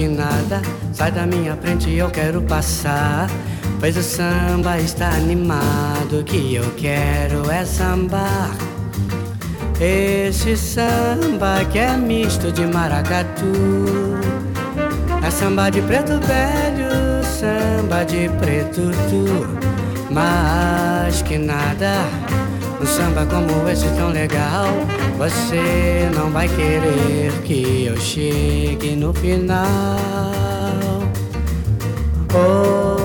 [0.00, 0.62] nada.
[0.92, 3.28] Sai da minha frente, eu quero passar.
[3.78, 6.20] Pois o samba está animado.
[6.20, 8.50] O que eu quero é sambar.
[9.80, 13.52] Esse samba que é misto de maracatu.
[15.24, 19.46] É samba de preto velho, samba de preto tu.
[20.10, 22.06] Mas que nada.
[22.82, 24.66] Um samba como esse tão legal,
[25.16, 29.56] você não vai querer que eu chegue no final.
[32.34, 32.96] Oh,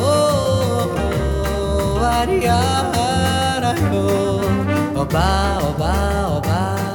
[0.00, 6.85] oh, oh, oh ariara, oh, oba, oba, oba.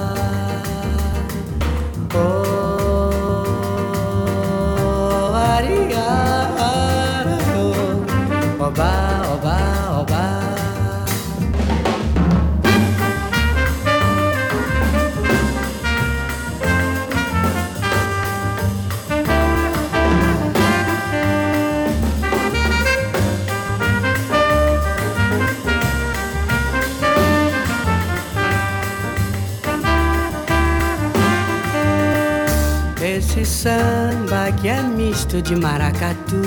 [35.31, 36.41] É misto de maracatu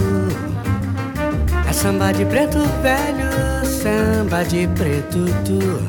[1.69, 5.83] É samba de preto velho, samba de preto tu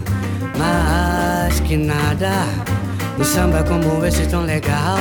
[0.58, 2.48] Mas que nada,
[3.20, 4.98] um samba como esse tão legal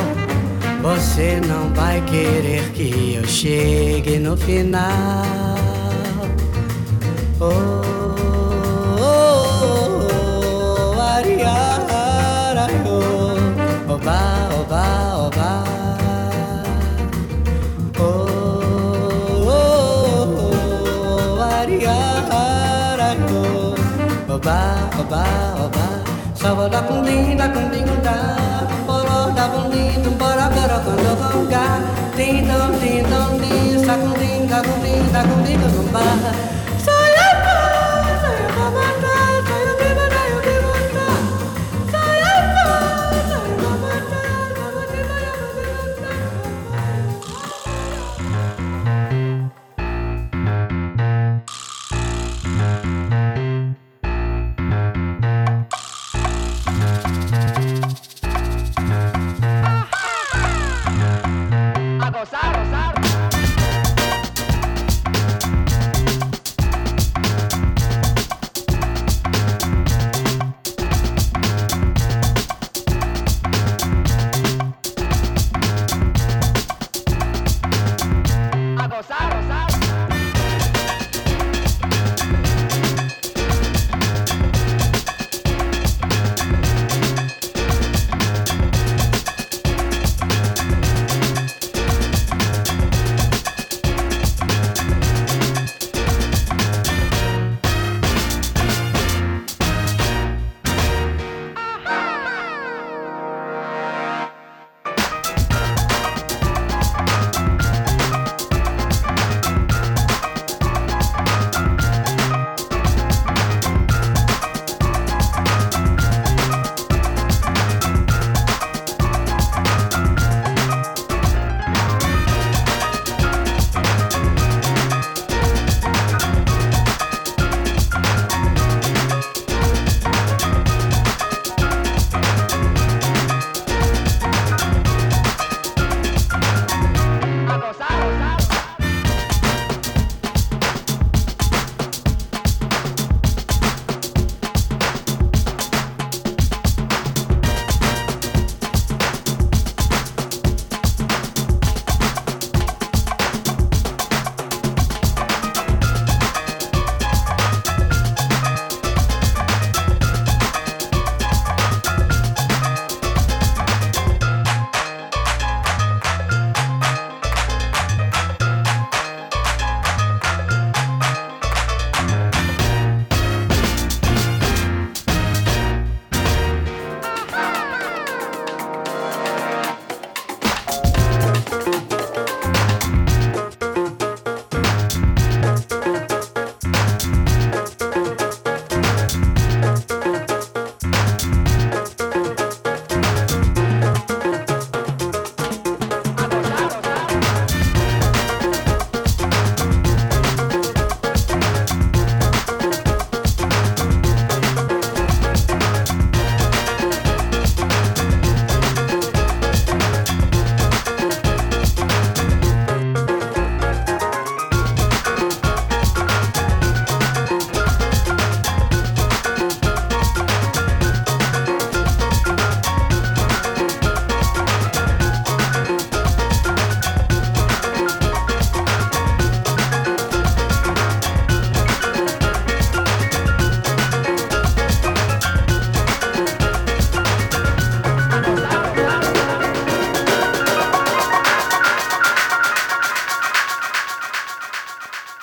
[0.82, 5.24] Você não vai querer que eu chegue no final
[7.40, 7.84] Oh, oh,
[9.00, 9.44] oh,
[9.76, 10.94] oh
[12.86, 15.93] oh, oba, oba, oba
[24.46, 25.24] oh, oba, oba,
[25.64, 31.80] oba Sava da cundim, da cundim, da Poró da bundim, bora, bora, quando gonga
[32.16, 36.32] Tim, dom, tim, dom, tim, sa cundim, da cundim, da cundim, da cumba A gozar,
[36.32, 36.63] gozar.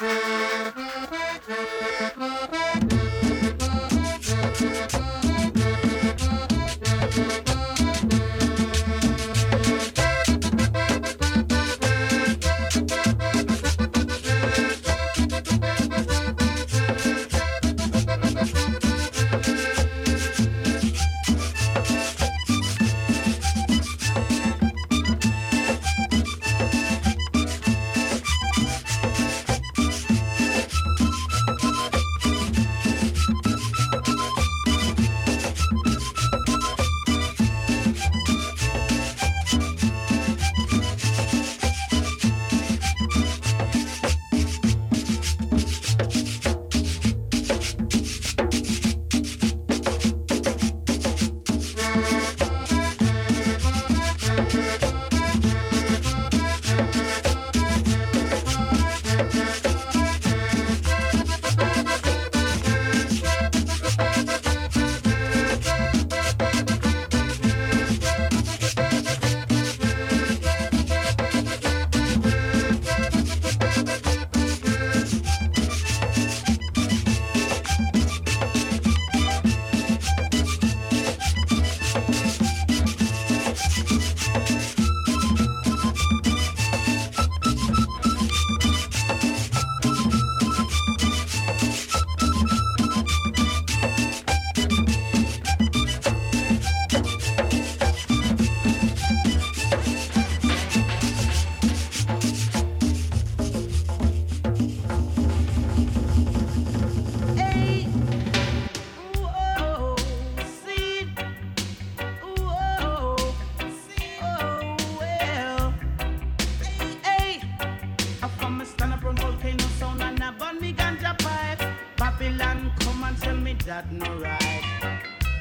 [0.01, 0.75] Thank
[2.55, 2.70] you.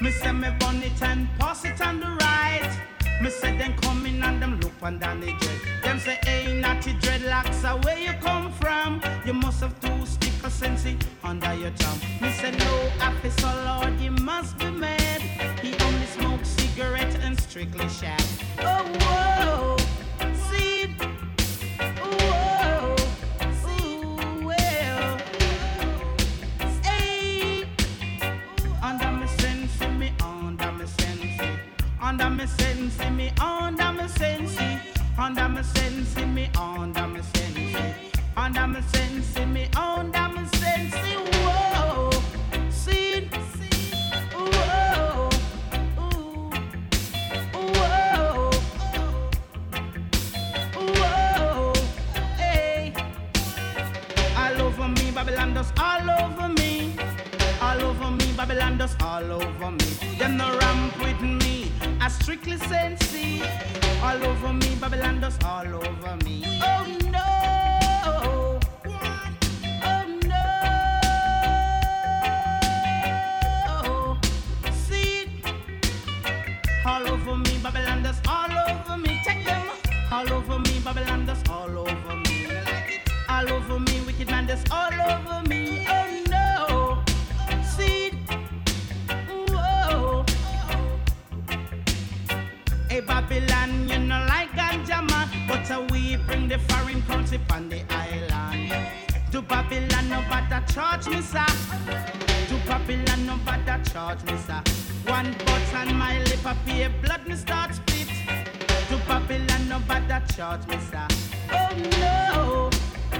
[0.00, 2.70] Me say me bun it and pass it on the right.
[3.20, 5.60] Me say them coming and them look on down the dread.
[5.82, 9.02] Them say, hey, natty dreadlocks, uh, where you come from?
[9.26, 12.00] You must have two stick of sensi under your tongue.
[12.22, 15.20] Me say, no, officer Lord, he must be mad.
[15.60, 18.22] He only smokes cigarette and strictly shag.
[18.60, 19.79] Oh, whoa.
[32.20, 34.58] Under me sense, me under me sense,
[35.18, 37.76] under me sense, me under me sense,
[38.36, 41.29] under me sense, me under me sense.
[84.50, 85.86] Does all over me.
[85.88, 87.04] Oh no,
[87.62, 88.10] see.
[89.28, 90.24] Whoa.
[92.88, 97.80] Hey Babylon, you know like ganja man, but we bring the foreign currency on the
[97.90, 98.72] island.
[99.30, 101.46] To Babylon, no bother charge me, sir.
[102.48, 104.60] To Babylon, no bother charge me, sir.
[105.06, 108.08] One button my lip, pay blood, me start split.
[108.88, 111.06] To Babylon, no bother charge me, sir.
[111.52, 111.68] Oh
[112.00, 112.70] no,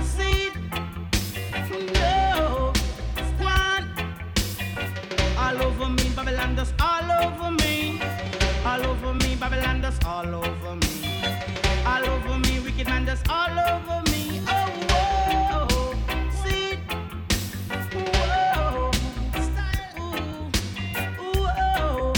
[0.02, 0.49] see,
[5.50, 8.00] All over me, Babylon, just all over me.
[8.64, 11.24] All over me, Babylon just all over me.
[11.84, 14.40] All over me, wicked man just all over me.
[14.46, 15.68] Oh, whoa,
[16.40, 16.78] see,
[17.96, 18.90] whoa,
[21.18, 22.12] ooh, whoa.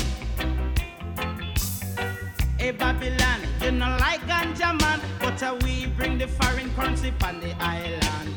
[2.59, 7.40] Hey, Babylon, you know like ganja man, but uh, we bring the foreign currency on
[7.40, 8.35] the island.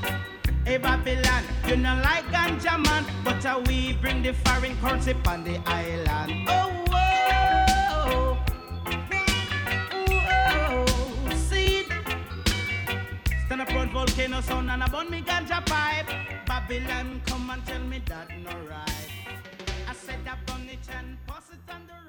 [0.65, 3.61] Hey Babylon, you know like ganja man, but uh,
[4.25, 6.49] the foreign currency on the island.
[6.49, 8.37] Oh, oh,
[9.91, 10.85] oh,
[11.29, 11.85] oh, seed.
[13.45, 16.09] Stand up on volcano sound and I burn me ganja pipe.
[16.47, 19.09] Babylon, come and tell me that no right.
[19.87, 22.04] I said up on the chin, pass it under.